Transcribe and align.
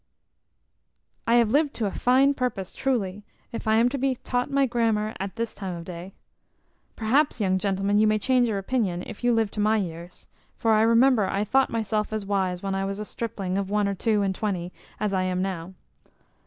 I 1.27 1.35
have 1.35 1.51
lived 1.51 1.75
to 1.75 1.85
a 1.85 1.91
fine 1.91 2.33
purpose, 2.33 2.73
truly, 2.73 3.23
if 3.51 3.67
I 3.67 3.75
am 3.75 3.87
to 3.89 3.99
be 3.99 4.15
taught 4.15 4.49
my 4.49 4.65
grammar 4.65 5.13
at 5.19 5.35
this 5.35 5.53
time 5.53 5.75
of 5.75 5.85
day. 5.85 6.15
Perhaps, 6.95 7.39
young 7.39 7.59
gentleman, 7.59 7.99
you 7.99 8.07
may 8.07 8.17
change 8.17 8.49
your 8.49 8.57
opinion, 8.57 9.03
if 9.05 9.23
you 9.23 9.31
live 9.31 9.51
to 9.51 9.59
my 9.59 9.77
years: 9.77 10.25
for 10.57 10.71
I 10.73 10.81
remember 10.81 11.27
I 11.27 11.43
thought 11.43 11.69
myself 11.69 12.11
as 12.11 12.25
wise 12.25 12.63
when 12.63 12.73
I 12.73 12.83
was 12.83 12.97
a 12.97 13.05
stripling 13.05 13.59
of 13.59 13.69
one 13.69 13.87
or 13.87 13.93
two 13.93 14.23
and 14.23 14.33
twenty 14.33 14.73
as 14.99 15.13
I 15.13 15.21
am 15.21 15.43
now. 15.43 15.75